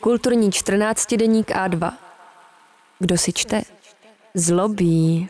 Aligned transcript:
Kulturní 0.00 0.52
14 0.52 1.14
deník 1.14 1.50
A2. 1.50 1.92
Kdo 2.98 3.18
si 3.18 3.32
čte? 3.32 3.62
Zlobí. 4.34 5.28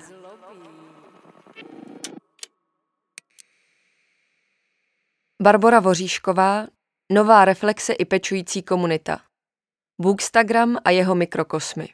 Barbora 5.42 5.80
Voříšková, 5.80 6.66
Nová 7.12 7.44
reflexe 7.44 7.92
i 7.92 8.04
pečující 8.04 8.62
komunita. 8.62 9.20
Bookstagram 10.00 10.78
a 10.84 10.90
jeho 10.90 11.14
mikrokosmy. 11.14 11.88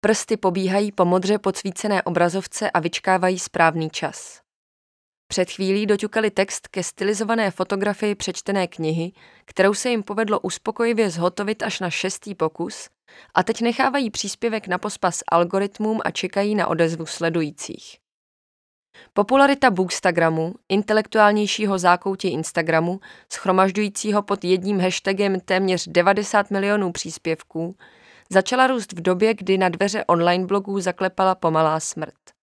Prsty 0.00 0.36
pobíhají 0.36 0.92
po 0.92 1.04
modře 1.04 1.38
podsvícené 1.38 2.02
obrazovce 2.02 2.70
a 2.70 2.80
vyčkávají 2.80 3.38
správný 3.38 3.90
čas. 3.90 4.43
Před 5.34 5.50
chvílí 5.50 5.86
doťukali 5.86 6.30
text 6.30 6.68
ke 6.68 6.82
stylizované 6.82 7.50
fotografii 7.50 8.14
přečtené 8.14 8.66
knihy, 8.66 9.12
kterou 9.44 9.74
se 9.74 9.90
jim 9.90 10.02
povedlo 10.02 10.40
uspokojivě 10.40 11.10
zhotovit 11.10 11.62
až 11.62 11.80
na 11.80 11.90
šestý 11.90 12.34
pokus 12.34 12.88
a 13.34 13.42
teď 13.42 13.60
nechávají 13.60 14.10
příspěvek 14.10 14.68
na 14.68 14.78
pospas 14.78 15.20
algoritmům 15.32 16.00
a 16.04 16.10
čekají 16.10 16.54
na 16.54 16.66
odezvu 16.66 17.06
sledujících. 17.06 17.98
Popularita 19.12 19.70
Bookstagramu, 19.70 20.54
intelektuálnějšího 20.68 21.78
zákoutí 21.78 22.28
Instagramu, 22.28 23.00
schromažďujícího 23.32 24.22
pod 24.22 24.44
jedním 24.44 24.80
hashtagem 24.80 25.40
téměř 25.40 25.88
90 25.88 26.50
milionů 26.50 26.92
příspěvků, 26.92 27.76
začala 28.30 28.66
růst 28.66 28.92
v 28.92 29.00
době, 29.00 29.34
kdy 29.34 29.58
na 29.58 29.68
dveře 29.68 30.04
online 30.04 30.46
blogů 30.46 30.80
zaklepala 30.80 31.34
pomalá 31.34 31.80
smrt. 31.80 32.33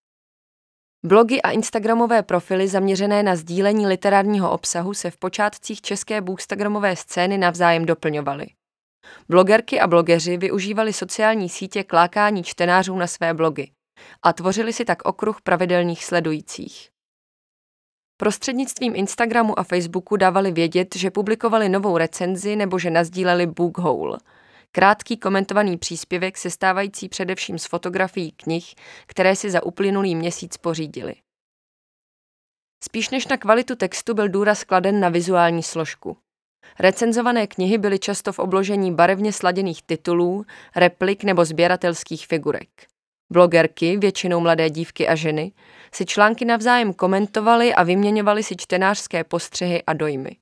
Blogy 1.04 1.42
a 1.42 1.52
instagramové 1.52 2.24
profily 2.24 2.68
zaměřené 2.68 3.24
na 3.24 3.36
sdílení 3.36 3.88
literárního 3.88 4.52
obsahu 4.52 4.94
se 4.94 5.12
v 5.12 5.18
počátcích 5.18 5.82
české 5.82 6.22
bookstagramové 6.22 6.96
scény 6.96 7.38
navzájem 7.38 7.86
doplňovaly. 7.86 8.48
Blogerky 9.30 9.80
a 9.80 9.88
blogeři 9.88 10.38
využívali 10.38 10.94
sociální 10.94 11.50
sítě 11.50 11.84
k 11.84 11.94
lákání 11.94 12.44
čtenářů 12.44 12.98
na 12.98 13.08
své 13.08 13.34
blogy 13.34 13.72
a 14.24 14.34
tvořili 14.34 14.74
si 14.74 14.86
tak 14.86 15.06
okruh 15.06 15.42
pravidelných 15.42 16.06
sledujících. 16.06 16.90
Prostřednictvím 18.18 18.96
Instagramu 18.96 19.60
a 19.60 19.64
Facebooku 19.64 20.18
dávali 20.18 20.52
vědět, 20.52 20.96
že 20.96 21.12
publikovali 21.12 21.70
novou 21.70 21.98
recenzi 21.98 22.56
nebo 22.56 22.80
že 22.80 22.90
nazdíleli 22.90 23.48
Bookhole– 23.48 24.18
Krátký 24.72 25.18
komentovaný 25.18 25.78
příspěvek 25.78 26.38
sestávající 26.38 27.10
především 27.10 27.60
z 27.60 27.66
fotografií 27.66 28.32
knih, 28.32 28.76
které 29.06 29.36
si 29.36 29.52
za 29.52 29.64
uplynulý 29.64 30.16
měsíc 30.16 30.58
pořídili. 30.58 31.16
Spíš 32.84 33.10
než 33.10 33.28
na 33.28 33.38
kvalitu 33.38 33.76
textu 33.76 34.14
byl 34.14 34.30
důraz 34.30 34.64
kladen 34.64 35.00
na 35.00 35.10
vizuální 35.10 35.64
složku. 35.64 36.18
Recenzované 36.80 37.48
knihy 37.48 37.78
byly 37.78 38.00
často 38.00 38.34
v 38.34 38.40
obložení 38.40 38.96
barevně 38.96 39.34
sladěných 39.34 39.84
titulů, 39.84 40.46
replik 40.76 41.24
nebo 41.24 41.46
sběratelských 41.46 42.28
figurek. 42.28 42.70
Blogerky, 43.32 43.98
většinou 43.98 44.40
mladé 44.40 44.70
dívky 44.70 45.08
a 45.08 45.16
ženy, 45.16 45.52
si 45.94 46.06
články 46.06 46.46
navzájem 46.46 46.94
komentovaly 46.94 47.74
a 47.74 47.84
vyměňovaly 47.84 48.44
si 48.44 48.56
čtenářské 48.56 49.24
postřehy 49.24 49.84
a 49.84 49.94
dojmy. 49.94 50.36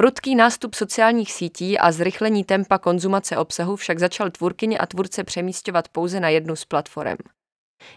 Prudký 0.00 0.34
nástup 0.34 0.74
sociálních 0.74 1.32
sítí 1.32 1.78
a 1.78 1.92
zrychlení 1.92 2.44
tempa 2.44 2.78
konzumace 2.78 3.36
obsahu 3.36 3.76
však 3.76 3.98
začal 3.98 4.30
tvůrkyně 4.30 4.78
a 4.78 4.86
tvůrce 4.86 5.24
přemístěvat 5.24 5.88
pouze 5.88 6.20
na 6.20 6.28
jednu 6.28 6.56
z 6.56 6.64
platform. 6.64 7.18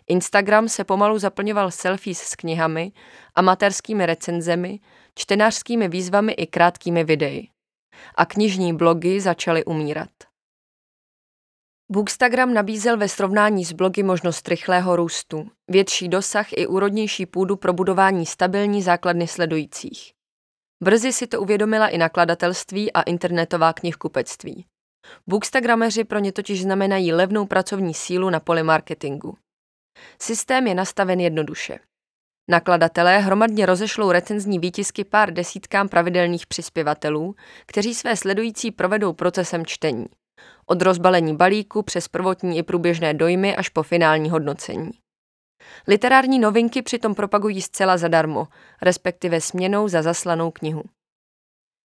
Instagram 0.08 0.70
se 0.70 0.84
pomalu 0.84 1.20
zaplňoval 1.20 1.72
selfies 1.72 2.20
s 2.20 2.36
knihami, 2.36 2.92
amatérskými 3.36 4.06
recenzemi, 4.06 4.80
čtenářskými 5.16 5.88
výzvami 5.88 6.32
i 6.32 6.48
krátkými 6.48 7.04
videi. 7.04 7.50
A 8.16 8.26
knižní 8.26 8.74
blogy 8.74 9.22
začaly 9.22 9.66
umírat. 9.66 10.10
Bookstagram 11.92 12.54
nabízel 12.54 12.98
ve 12.98 13.10
srovnání 13.10 13.66
s 13.66 13.72
blogy 13.72 14.04
možnost 14.04 14.48
rychlého 14.48 14.96
růstu, 14.96 15.50
větší 15.68 16.10
dosah 16.10 16.48
i 16.54 16.68
úrodnější 16.68 17.26
půdu 17.26 17.56
pro 17.56 17.74
budování 17.74 18.26
stabilní 18.26 18.82
základny 18.82 19.28
sledujících. 19.28 20.14
Brzy 20.84 21.14
si 21.14 21.28
to 21.28 21.42
uvědomila 21.42 21.88
i 21.88 21.98
nakladatelství 21.98 22.94
a 22.94 23.02
internetová 23.02 23.74
knihkupectví. 23.74 24.66
Bookstagrameři 25.28 26.04
pro 26.04 26.20
ně 26.20 26.32
totiž 26.32 26.62
znamenají 26.62 27.14
levnou 27.14 27.46
pracovní 27.46 27.94
sílu 27.94 28.30
na 28.30 28.40
poli 28.40 28.64
marketingu. 28.64 29.38
Systém 30.22 30.68
je 30.68 30.76
nastaven 30.76 31.20
jednoduše. 31.20 31.80
Nakladatelé 32.50 33.20
hromadně 33.20 33.66
rozešlou 33.66 34.12
recenzní 34.12 34.60
výtisky 34.60 35.04
pár 35.04 35.34
desítkám 35.34 35.90
pravidelných 35.90 36.48
přispěvatelů, 36.48 37.36
kteří 37.66 37.94
své 37.96 38.16
sledující 38.18 38.72
provedou 38.72 39.14
procesem 39.14 39.66
čtení. 39.66 40.06
Od 40.66 40.82
rozbalení 40.82 41.36
balíku 41.36 41.84
přes 41.84 42.08
prvotní 42.08 42.58
i 42.58 42.64
průběžné 42.64 43.14
dojmy 43.14 43.56
až 43.56 43.70
po 43.70 43.84
finální 43.84 44.30
hodnocení. 44.30 44.92
Literární 45.88 46.40
novinky 46.40 46.82
přitom 46.82 47.16
propagují 47.16 47.62
zcela 47.62 47.98
zadarmo, 47.98 48.48
respektive 48.82 49.42
směnou 49.42 49.88
za 49.88 50.02
zaslanou 50.02 50.52
knihu. 50.52 50.84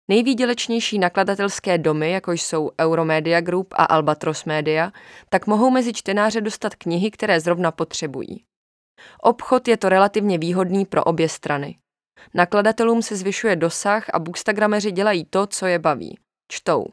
Nejvýdělečnější 0.09 0.99
nakladatelské 0.99 1.77
domy, 1.77 2.11
jako 2.11 2.31
jsou 2.31 2.71
Euromedia 2.81 3.41
Group 3.41 3.73
a 3.77 3.83
Albatros 3.83 4.45
Media, 4.45 4.91
tak 5.29 5.47
mohou 5.47 5.69
mezi 5.69 5.93
čtenáře 5.93 6.41
dostat 6.41 6.75
knihy, 6.75 7.11
které 7.11 7.39
zrovna 7.39 7.71
potřebují. 7.71 8.43
Obchod 9.21 9.67
je 9.67 9.77
to 9.77 9.89
relativně 9.89 10.37
výhodný 10.37 10.85
pro 10.85 11.03
obě 11.03 11.29
strany. 11.29 11.77
Nakladatelům 12.33 13.01
se 13.01 13.15
zvyšuje 13.15 13.55
dosah 13.55 14.09
a 14.13 14.19
bookstagrameři 14.19 14.91
dělají 14.91 15.25
to, 15.25 15.47
co 15.47 15.65
je 15.65 15.79
baví. 15.79 16.19
Čtou. 16.51 16.85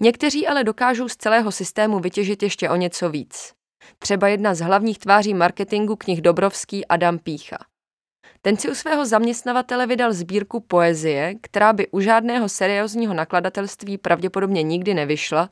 Někteří 0.00 0.46
ale 0.46 0.64
dokážou 0.64 1.08
z 1.08 1.16
celého 1.16 1.52
systému 1.52 2.00
vytěžit 2.00 2.42
ještě 2.42 2.70
o 2.70 2.76
něco 2.76 3.10
víc. 3.10 3.52
Třeba 3.98 4.28
jedna 4.28 4.54
z 4.54 4.60
hlavních 4.60 4.98
tváří 4.98 5.34
marketingu 5.34 5.96
knih 5.96 6.20
Dobrovský 6.20 6.86
Adam 6.86 7.18
Pícha. 7.18 7.56
Ten 8.42 8.56
si 8.56 8.70
u 8.70 8.74
svého 8.74 9.06
zaměstnavatele 9.06 9.86
vydal 9.86 10.12
sbírku 10.12 10.60
poezie, 10.60 11.34
která 11.40 11.72
by 11.72 11.88
u 11.88 12.00
žádného 12.00 12.48
seriózního 12.48 13.14
nakladatelství 13.14 13.98
pravděpodobně 13.98 14.62
nikdy 14.62 14.94
nevyšla 14.94 15.50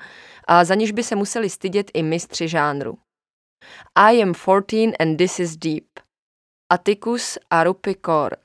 a 0.49 0.65
za 0.65 0.75
níž 0.75 0.93
by 0.93 1.03
se 1.03 1.17
museli 1.17 1.51
stydět 1.51 1.91
i 1.95 2.03
mistři 2.03 2.49
žánru. 2.49 2.99
I 3.95 4.23
am 4.23 4.35
14 4.35 4.93
and 5.01 5.17
this 5.17 5.39
is 5.39 5.57
deep. 5.57 5.85
Atticus 6.73 7.39
a 7.51 7.65
Rupi 7.65 7.95
Kaur. 7.95 8.37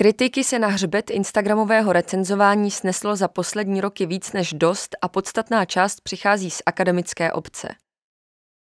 Kritiky 0.00 0.44
se 0.44 0.58
na 0.58 0.68
hřbet 0.68 1.10
instagramového 1.10 1.92
recenzování 1.92 2.70
sneslo 2.70 3.16
za 3.16 3.28
poslední 3.28 3.80
roky 3.80 4.06
víc 4.06 4.32
než 4.32 4.52
dost 4.52 4.96
a 5.02 5.08
podstatná 5.08 5.64
část 5.64 6.00
přichází 6.00 6.50
z 6.50 6.62
akademické 6.66 7.32
obce. 7.32 7.68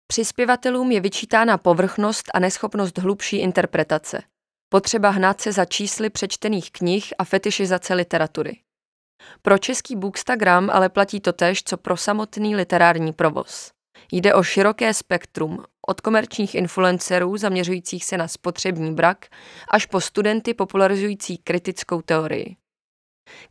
Přispěvatelům 0.08 0.92
je 0.92 1.00
vyčítána 1.02 1.58
povrchnost 1.58 2.26
a 2.34 2.40
neschopnost 2.40 2.98
hlubší 2.98 3.38
interpretace. 3.38 4.22
Potřeba 4.70 5.10
hnát 5.10 5.42
se 5.42 5.52
za 5.52 5.66
čísly 5.66 6.10
přečtených 6.10 6.72
knih 6.72 7.14
a 7.18 7.24
fetišizace 7.24 7.94
literatury. 7.94 8.60
Pro 9.42 9.58
český 9.58 9.96
Bookstagram 9.96 10.70
ale 10.70 10.90
platí 10.90 11.20
to 11.20 11.34
tež, 11.34 11.64
co 11.64 11.78
pro 11.78 11.98
samotný 11.98 12.56
literární 12.56 13.14
provoz. 13.14 13.72
Jde 14.12 14.34
o 14.34 14.44
široké 14.44 14.94
spektrum, 14.94 15.64
od 15.88 16.02
komerčních 16.02 16.56
influencerů 16.56 17.38
zaměřujících 17.38 18.06
se 18.06 18.18
na 18.18 18.28
spotřební 18.28 18.94
brak 18.94 19.26
až 19.70 19.86
po 19.86 20.02
studenty 20.02 20.54
popularizující 20.54 21.38
kritickou 21.38 22.02
teorii. 22.02 22.56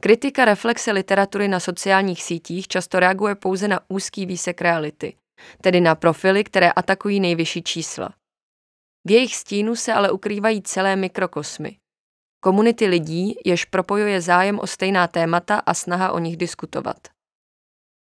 Kritika 0.01 0.45
reflexe 0.45 0.93
literatury 0.93 1.49
na 1.49 1.61
sociálních 1.61 2.23
sítích 2.23 2.69
často 2.69 3.01
reaguje 3.01 3.35
pouze 3.35 3.69
na 3.69 3.81
úzký 3.89 4.27
výsek 4.27 4.61
reality, 4.61 5.17
tedy 5.61 5.81
na 5.81 5.95
profily, 5.95 6.45
které 6.45 6.71
atakují 6.73 7.21
nejvyšší 7.21 7.63
čísla. 7.63 8.15
V 9.05 9.11
jejich 9.11 9.37
stínu 9.37 9.77
se 9.77 9.93
ale 9.93 10.11
ukrývají 10.11 10.63
celé 10.63 10.97
mikrokosmy. 10.97 11.77
Komunity 12.41 12.87
lidí, 12.87 13.35
jež 13.45 13.65
propojuje 13.65 14.21
zájem 14.21 14.59
o 14.59 14.67
stejná 14.67 15.07
témata 15.07 15.59
a 15.67 15.75
snaha 15.75 16.13
o 16.13 16.19
nich 16.19 16.37
diskutovat. 16.37 16.97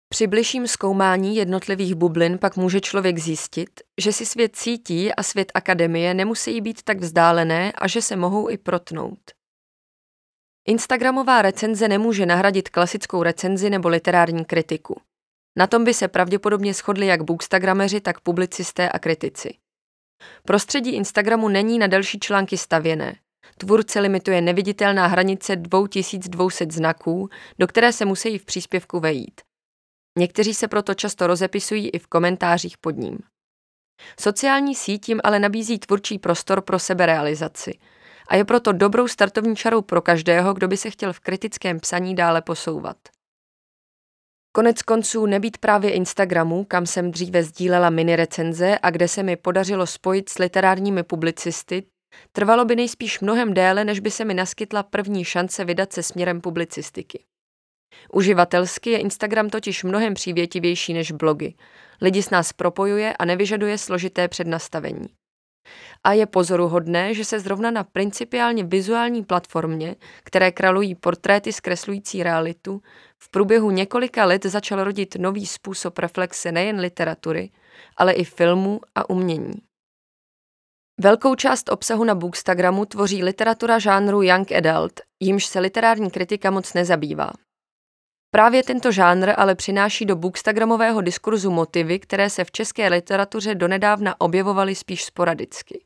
Při 0.09 0.27
bližším 0.27 0.67
zkoumání 0.67 1.35
jednotlivých 1.35 1.95
bublin 1.95 2.37
pak 2.37 2.57
může 2.57 2.81
člověk 2.81 3.17
zjistit, 3.17 3.69
že 4.01 4.13
si 4.13 4.25
svět 4.25 4.55
cítí 4.55 5.13
a 5.13 5.23
svět 5.23 5.51
akademie 5.53 6.13
nemusí 6.13 6.61
být 6.61 6.83
tak 6.83 6.99
vzdálené 6.99 7.71
a 7.71 7.87
že 7.87 8.01
se 8.01 8.15
mohou 8.15 8.49
i 8.49 8.57
protnout. 8.57 9.19
Instagramová 10.67 11.41
recenze 11.41 11.87
nemůže 11.87 12.25
nahradit 12.25 12.69
klasickou 12.69 13.23
recenzi 13.23 13.69
nebo 13.69 13.89
literární 13.89 14.45
kritiku. 14.45 15.01
Na 15.57 15.67
tom 15.67 15.83
by 15.83 15.93
se 15.93 16.07
pravděpodobně 16.07 16.73
shodli 16.73 17.07
jak 17.07 17.23
bookstagrameři, 17.23 18.01
tak 18.01 18.19
publicisté 18.19 18.89
a 18.89 18.99
kritici. 18.99 19.53
Prostředí 20.43 20.91
Instagramu 20.91 21.49
není 21.49 21.79
na 21.79 21.87
další 21.87 22.19
články 22.19 22.57
stavěné. 22.57 23.15
Tvůrce 23.57 23.99
limituje 23.99 24.41
neviditelná 24.41 25.07
hranice 25.07 25.55
2200 25.55 26.67
znaků, 26.71 27.29
do 27.59 27.67
které 27.67 27.93
se 27.93 28.05
musí 28.05 28.37
v 28.37 28.45
příspěvku 28.45 28.99
vejít. 28.99 29.41
Někteří 30.17 30.53
se 30.53 30.67
proto 30.67 30.93
často 30.93 31.27
rozepisují 31.27 31.89
i 31.89 31.99
v 31.99 32.07
komentářích 32.07 32.77
pod 32.77 32.91
ním. 32.91 33.17
Sociální 34.19 34.75
síť 34.75 35.09
jim 35.09 35.21
ale 35.23 35.39
nabízí 35.39 35.79
tvůrčí 35.79 36.19
prostor 36.19 36.61
pro 36.61 36.79
seberealizaci 36.79 37.79
a 38.27 38.35
je 38.35 38.45
proto 38.45 38.71
dobrou 38.71 39.07
startovní 39.07 39.55
čarou 39.55 39.81
pro 39.81 40.01
každého, 40.01 40.53
kdo 40.53 40.67
by 40.67 40.77
se 40.77 40.89
chtěl 40.89 41.13
v 41.13 41.19
kritickém 41.19 41.79
psaní 41.79 42.15
dále 42.15 42.41
posouvat. 42.41 42.97
Konec 44.51 44.81
konců 44.81 45.25
nebýt 45.25 45.57
právě 45.57 45.91
Instagramu, 45.91 46.63
kam 46.63 46.85
jsem 46.85 47.11
dříve 47.11 47.43
sdílela 47.43 47.89
mini 47.89 48.15
recenze 48.15 48.79
a 48.81 48.89
kde 48.89 49.07
se 49.07 49.23
mi 49.23 49.35
podařilo 49.35 49.87
spojit 49.87 50.29
s 50.29 50.37
literárními 50.37 51.03
publicisty, 51.03 51.83
trvalo 52.31 52.65
by 52.65 52.75
nejspíš 52.75 53.19
mnohem 53.19 53.53
déle, 53.53 53.83
než 53.83 53.99
by 53.99 54.11
se 54.11 54.25
mi 54.25 54.33
naskytla 54.33 54.83
první 54.83 55.25
šance 55.25 55.65
vydat 55.65 55.93
se 55.93 56.03
směrem 56.03 56.41
publicistiky. 56.41 57.23
Uživatelsky 58.13 58.89
je 58.89 58.99
Instagram 58.99 59.49
totiž 59.49 59.83
mnohem 59.83 60.13
přívětivější 60.13 60.93
než 60.93 61.11
blogy. 61.11 61.53
Lidi 62.01 62.23
s 62.23 62.29
nás 62.29 62.53
propojuje 62.53 63.13
a 63.13 63.25
nevyžaduje 63.25 63.77
složité 63.77 64.27
přednastavení. 64.27 65.07
A 66.03 66.13
je 66.13 66.25
pozoruhodné, 66.25 67.13
že 67.13 67.25
se 67.25 67.39
zrovna 67.39 67.71
na 67.71 67.83
principiálně 67.83 68.63
vizuální 68.63 69.23
platformě, 69.23 69.95
které 70.23 70.51
kralují 70.51 70.95
portréty 70.95 71.53
zkreslující 71.53 72.23
realitu, 72.23 72.81
v 73.23 73.29
průběhu 73.29 73.71
několika 73.71 74.25
let 74.25 74.45
začal 74.45 74.83
rodit 74.83 75.15
nový 75.15 75.45
způsob 75.45 75.99
reflexe 75.99 76.51
nejen 76.51 76.79
literatury, 76.79 77.51
ale 77.97 78.13
i 78.13 78.23
filmu 78.23 78.79
a 78.95 79.09
umění. 79.09 79.53
Velkou 81.01 81.35
část 81.35 81.69
obsahu 81.69 82.03
na 82.03 82.15
Bookstagramu 82.15 82.85
tvoří 82.85 83.23
literatura 83.23 83.79
žánru 83.79 84.21
Young 84.21 84.51
Adult, 84.51 85.01
jimž 85.19 85.45
se 85.45 85.59
literární 85.59 86.11
kritika 86.11 86.51
moc 86.51 86.73
nezabývá. 86.73 87.31
Právě 88.31 88.63
tento 88.63 88.91
žánr 88.91 89.33
ale 89.37 89.55
přináší 89.55 90.05
do 90.05 90.15
bookstagramového 90.15 91.01
diskurzu 91.01 91.51
motivy, 91.51 91.99
které 91.99 92.29
se 92.29 92.43
v 92.43 92.51
české 92.51 92.87
literatuře 92.87 93.55
donedávna 93.55 94.21
objevovaly 94.21 94.75
spíš 94.75 95.03
sporadicky. 95.03 95.85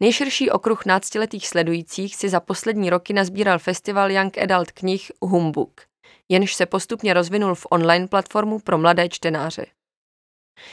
Nejširší 0.00 0.50
okruh 0.50 0.86
náctiletých 0.86 1.48
sledujících 1.48 2.16
si 2.16 2.28
za 2.28 2.40
poslední 2.40 2.90
roky 2.90 3.12
nazbíral 3.12 3.58
festival 3.58 4.10
Young 4.10 4.38
Adult 4.38 4.72
knih 4.72 5.12
Humbug, 5.20 5.80
jenž 6.28 6.54
se 6.54 6.66
postupně 6.66 7.14
rozvinul 7.14 7.54
v 7.54 7.66
online 7.70 8.08
platformu 8.08 8.58
pro 8.58 8.78
mladé 8.78 9.08
čtenáře. 9.08 9.66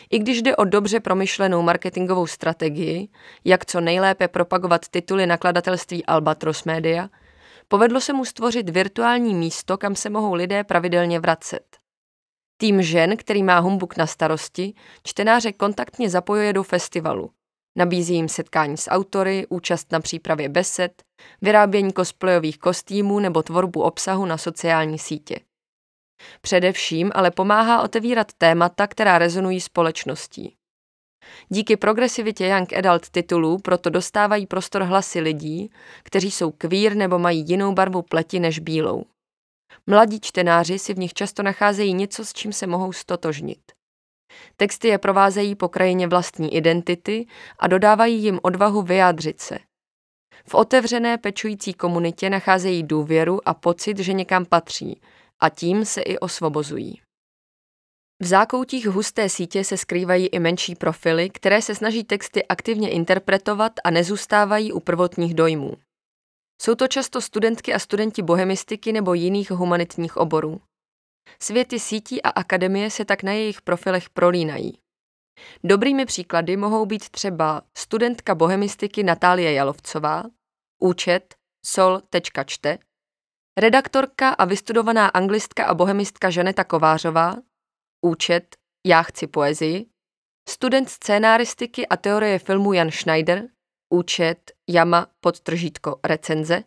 I 0.10 0.20
když 0.20 0.42
jde 0.42 0.56
o 0.56 0.66
dobře 0.66 1.00
promyšlenou 1.00 1.62
marketingovou 1.62 2.28
strategii, 2.28 3.08
jak 3.46 3.66
co 3.66 3.82
nejlépe 3.82 4.28
propagovat 4.28 4.88
tituly 4.88 5.26
nakladatelství 5.26 6.06
Albatros 6.06 6.64
Media, 6.64 7.10
Povedlo 7.68 8.02
se 8.02 8.14
mu 8.14 8.26
stvořit 8.26 8.70
virtuální 8.70 9.36
místo, 9.36 9.78
kam 9.78 9.96
se 9.96 10.10
mohou 10.10 10.34
lidé 10.34 10.64
pravidelně 10.64 11.20
vracet. 11.20 11.78
Tým 12.58 12.82
žen, 12.82 13.18
který 13.18 13.44
má 13.44 13.60
humbuk 13.60 13.98
na 13.98 14.08
starosti, 14.08 14.74
čtenáře 15.04 15.52
kontaktně 15.52 16.10
zapojuje 16.10 16.54
do 16.54 16.64
festivalu. 16.64 17.32
Nabízí 17.78 18.16
jim 18.16 18.30
setkání 18.30 18.78
s 18.78 18.90
autory, 18.90 19.48
účast 19.50 19.92
na 19.92 20.00
přípravě 20.00 20.50
besed, 20.50 21.04
vyrábění 21.42 21.94
cosplayových 21.94 22.58
kostýmů 22.58 23.20
nebo 23.20 23.44
tvorbu 23.44 23.82
obsahu 23.82 24.26
na 24.26 24.38
sociální 24.38 25.00
sítě. 25.00 25.40
Především 26.42 27.12
ale 27.16 27.32
pomáhá 27.32 27.82
otevírat 27.82 28.34
témata, 28.34 28.88
která 28.88 29.18
rezonují 29.18 29.62
společností. 29.62 30.56
Díky 31.50 31.78
progresivitě 31.78 32.48
Young 32.48 32.74
Adult 32.74 33.10
titulů 33.10 33.58
proto 33.58 33.90
dostávají 33.90 34.48
prostor 34.48 34.84
hlasy 34.84 35.20
lidí, 35.20 35.72
kteří 36.04 36.32
jsou 36.32 36.52
queer 36.52 36.96
nebo 36.96 37.20
mají 37.20 37.46
jinou 37.48 37.74
barvu 37.74 38.02
pleti 38.02 38.40
než 38.40 38.60
bílou. 38.60 39.04
Mladí 39.88 40.20
čtenáři 40.20 40.80
si 40.80 40.94
v 40.94 40.98
nich 40.98 41.14
často 41.14 41.44
nacházejí 41.44 41.94
něco, 41.94 42.26
s 42.26 42.34
čím 42.34 42.54
se 42.54 42.68
mohou 42.68 42.94
stotožnit. 42.94 43.60
Texty 44.58 44.88
je 44.88 44.98
provázejí 44.98 45.56
po 45.56 45.70
krajině 45.70 46.08
vlastní 46.08 46.56
identity 46.56 47.28
a 47.60 47.68
dodávají 47.68 48.24
jim 48.24 48.40
odvahu 48.44 48.82
vyjádřit 48.82 49.42
se. 49.42 49.60
V 50.50 50.56
otevřené 50.56 51.18
pečující 51.18 51.74
komunitě 51.74 52.30
nacházejí 52.30 52.84
důvěru 52.84 53.48
a 53.48 53.54
pocit, 53.54 54.00
že 54.00 54.14
někam 54.14 54.46
patří 54.46 55.02
a 55.40 55.50
tím 55.50 55.86
se 55.86 56.02
i 56.02 56.20
osvobozují. 56.20 57.02
V 58.22 58.26
zákoutích 58.26 58.88
husté 58.88 59.30
sítě 59.30 59.64
se 59.64 59.78
skrývají 59.78 60.28
i 60.28 60.40
menší 60.40 60.76
profily, 60.76 61.30
které 61.30 61.62
se 61.62 61.76
snaží 61.76 62.04
texty 62.04 62.48
aktivně 62.48 62.90
interpretovat 62.90 63.74
a 63.84 63.92
nezůstávají 63.92 64.74
u 64.74 64.80
prvotních 64.80 65.34
dojmů. 65.34 65.74
Jsou 66.62 66.76
to 66.76 66.88
často 66.88 67.22
studentky 67.22 67.74
a 67.74 67.80
studenti 67.80 68.22
bohemistiky 68.22 68.94
nebo 68.94 69.14
jiných 69.14 69.52
humanitních 69.52 70.18
oborů. 70.18 70.62
Světy 71.40 71.80
sítí 71.80 72.22
a 72.22 72.30
akademie 72.30 72.92
se 72.92 73.06
tak 73.06 73.24
na 73.24 73.32
jejich 73.32 73.62
profilech 73.62 74.10
prolínají. 74.10 74.80
Dobrými 75.64 76.06
příklady 76.06 76.58
mohou 76.58 76.86
být 76.86 77.10
třeba 77.10 77.62
studentka 77.78 78.36
bohemistiky 78.36 79.04
Natálie 79.04 79.54
Jalovcová, 79.54 80.24
účet 80.82 81.36
sol.čte, 81.66 82.78
redaktorka 83.58 84.30
a 84.30 84.46
vystudovaná 84.46 85.08
anglistka 85.08 85.66
a 85.66 85.74
bohemistka 85.74 86.30
Žaneta 86.30 86.64
Kovářová, 86.64 87.36
účet 88.06 88.56
Já 88.88 89.04
chci 89.04 89.28
poezii, 89.28 89.86
student 90.50 90.90
scénáristiky 90.90 91.88
a 91.88 91.98
teorie 91.98 92.40
filmu 92.40 92.74
Jan 92.74 92.92
Schneider, 92.92 93.48
účet 93.94 94.52
Jama 94.70 95.08
podtržítko 95.20 96.00
recenze, 96.04 96.64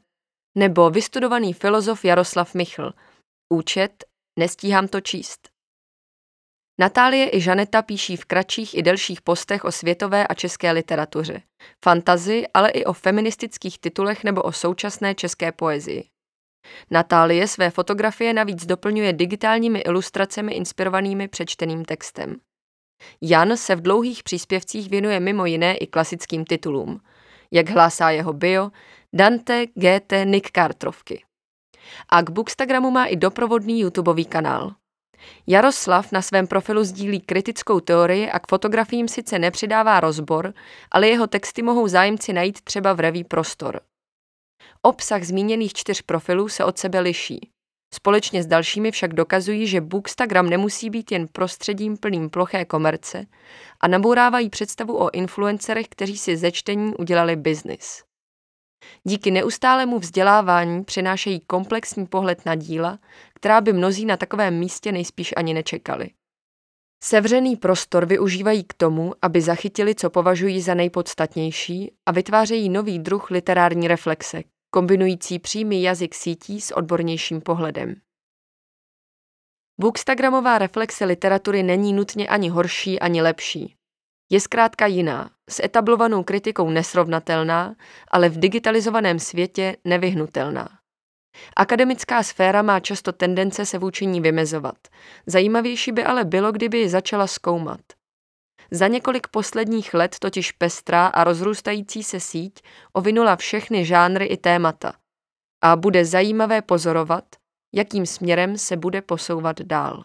nebo 0.59 0.91
vystudovaný 0.91 1.53
filozof 1.53 2.05
Jaroslav 2.05 2.55
Michl, 2.55 2.93
účet 3.53 4.05
Nestíhám 4.38 4.88
to 4.88 5.00
číst. 5.00 5.49
Natálie 6.81 7.37
i 7.37 7.41
Žaneta 7.41 7.83
píší 7.83 8.17
v 8.17 8.25
kratších 8.25 8.75
i 8.75 8.83
delších 8.83 9.23
postech 9.23 9.65
o 9.65 9.73
světové 9.73 10.26
a 10.26 10.35
české 10.35 10.73
literatuře, 10.73 11.43
fantazi, 11.85 12.47
ale 12.55 12.71
i 12.71 12.85
o 12.85 12.93
feministických 12.93 13.79
titulech 13.79 14.25
nebo 14.25 14.43
o 14.43 14.53
současné 14.53 15.15
české 15.15 15.53
poezii. 15.53 16.09
Natálie 16.91 17.49
své 17.49 17.71
fotografie 17.71 18.33
navíc 18.33 18.67
doplňuje 18.67 19.12
digitálními 19.12 19.79
ilustracemi 19.79 20.53
inspirovanými 20.53 21.29
přečteným 21.29 21.85
textem. 21.85 22.37
Jan 23.21 23.57
se 23.57 23.77
v 23.77 23.83
dlouhých 23.83 24.23
příspěvcích 24.23 24.91
věnuje 24.91 25.21
mimo 25.21 25.47
jiné 25.47 25.77
i 25.77 25.87
klasickým 25.87 26.45
titulům, 26.45 27.01
jak 27.51 27.71
hlásá 27.71 28.11
jeho 28.11 28.33
bio 28.33 28.71
Dante 29.12 29.67
GT 29.67 30.12
Nick 30.25 30.51
Cartrovky. 30.51 31.25
A 32.09 32.23
k 32.23 32.31
Bookstagramu 32.31 32.91
má 32.91 33.05
i 33.05 33.17
doprovodný 33.17 33.81
YouTubeový 33.81 34.25
kanál. 34.25 34.75
Jaroslav 35.47 36.12
na 36.12 36.23
svém 36.23 36.47
profilu 36.47 36.85
sdílí 36.85 37.21
kritickou 37.21 37.81
teorii 37.81 38.31
a 38.31 38.39
k 38.39 38.47
fotografiím 38.49 39.09
sice 39.09 39.39
nepřidává 39.39 40.01
rozbor, 40.01 40.55
ale 40.91 41.09
jeho 41.09 41.27
texty 41.27 41.62
mohou 41.62 41.89
zájemci 41.89 42.33
najít 42.33 42.61
třeba 42.61 42.93
v 42.93 43.01
reví 43.01 43.25
Prostor. 43.25 43.81
Obsah 44.83 45.23
zmíněných 45.23 45.73
čtyř 45.75 46.03
profilů 46.03 46.49
se 46.49 46.65
od 46.65 46.79
sebe 46.79 47.01
liší. 47.01 47.51
Společně 47.95 48.43
s 48.43 48.47
dalšími 48.47 48.91
však 48.91 49.14
dokazují, 49.14 49.67
že 49.67 49.81
Bookstagram 49.81 50.50
nemusí 50.50 50.90
být 50.90 51.12
jen 51.12 51.29
prostředím 51.29 51.97
plným 51.97 52.31
ploché 52.31 52.64
komerce 52.64 53.26
a 53.81 53.88
nabourávají 53.88 54.50
představu 54.50 54.99
o 54.99 55.11
influencerech, 55.14 55.88
kteří 55.88 56.19
si 56.19 56.37
ze 56.37 56.52
čtení 56.52 56.95
udělali 56.95 57.37
biznis. 57.37 58.02
Díky 59.05 59.31
neustálému 59.31 59.99
vzdělávání 59.99 60.85
přinášejí 60.85 61.40
komplexní 61.40 62.07
pohled 62.07 62.47
na 62.47 62.55
díla, 62.55 62.99
která 63.35 63.61
by 63.61 63.73
mnozí 63.73 64.05
na 64.05 64.17
takovém 64.17 64.59
místě 64.59 64.93
nejspíš 64.93 65.35
ani 65.37 65.55
nečekali. 65.55 66.11
Sevřený 67.04 67.57
prostor 67.57 68.07
využívají 68.07 68.64
k 68.64 68.75
tomu, 68.75 69.12
aby 69.23 69.40
zachytili, 69.40 69.95
co 69.95 70.11
považují 70.11 70.61
za 70.61 70.75
nejpodstatnější 70.75 71.92
a 72.07 72.12
vytvářejí 72.12 72.69
nový 72.69 72.99
druh 72.99 73.30
literární 73.30 73.88
reflexe, 73.88 74.42
kombinující 74.71 75.38
přímý 75.38 75.83
jazyk 75.83 76.14
sítí 76.14 76.61
s 76.61 76.76
odbornějším 76.76 77.40
pohledem. 77.40 77.95
Bookstagramová 79.80 80.59
reflexe 80.59 81.04
literatury 81.04 81.62
není 81.62 81.92
nutně 81.92 82.28
ani 82.28 82.49
horší, 82.49 83.00
ani 83.00 83.23
lepší. 83.23 83.75
Je 84.30 84.40
zkrátka 84.40 84.87
jiná, 84.87 85.30
s 85.50 85.62
etablovanou 85.62 86.23
kritikou 86.23 86.71
nesrovnatelná, 86.71 87.76
ale 88.11 88.28
v 88.28 88.38
digitalizovaném 88.38 89.19
světě 89.19 89.76
nevyhnutelná. 89.85 90.79
Akademická 91.56 92.22
sféra 92.22 92.62
má 92.62 92.80
často 92.80 93.12
tendence 93.12 93.66
se 93.66 93.78
vůči 93.78 94.06
ní 94.06 94.20
vymezovat. 94.20 94.76
Zajímavější 95.26 95.92
by 95.92 96.04
ale 96.04 96.25
bylo, 96.25 96.52
kdyby 96.52 96.78
ji 96.78 96.88
začala 96.88 97.26
zkoumat. 97.26 97.80
Za 98.70 98.88
několik 98.88 99.26
posledních 99.26 99.94
let 99.94 100.16
totiž 100.18 100.52
pestrá 100.52 101.06
a 101.06 101.25
rozrůstající 101.25 102.02
se 102.02 102.20
síť 102.20 102.62
ovinula 102.92 103.37
všechny 103.37 103.84
žánry 103.84 104.25
i 104.25 104.37
témata. 104.37 104.92
A 105.62 105.76
bude 105.76 106.04
zajímavé 106.04 106.62
pozorovat, 106.62 107.25
jakým 107.75 108.06
směrem 108.06 108.58
se 108.58 108.76
bude 108.76 109.02
posouvat 109.02 109.60
dál. 109.60 110.04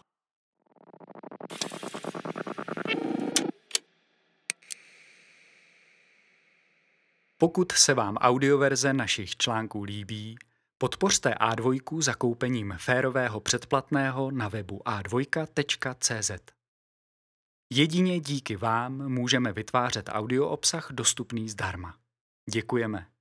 Pokud 7.38 7.72
se 7.72 7.94
vám 7.94 8.16
audioverze 8.16 8.92
našich 8.92 9.36
článků 9.36 9.82
líbí, 9.82 10.38
podpořte 10.78 11.30
A2 11.30 12.00
zakoupením 12.00 12.74
férového 12.78 13.40
předplatného 13.40 14.30
na 14.30 14.48
webu 14.48 14.78
a2.cz. 14.78 16.30
Jedině 17.72 18.20
díky 18.20 18.56
vám 18.56 19.08
můžeme 19.08 19.52
vytvářet 19.52 20.08
audio 20.12 20.48
obsah 20.48 20.88
dostupný 20.92 21.48
zdarma. 21.48 21.98
Děkujeme. 22.50 23.15